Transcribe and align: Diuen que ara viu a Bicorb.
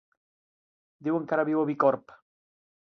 Diuen 1.09 1.29
que 1.31 1.39
ara 1.39 1.47
viu 1.51 1.63
a 1.65 1.69
Bicorb. 1.73 2.19